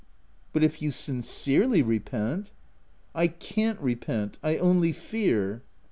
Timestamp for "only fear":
4.57-5.61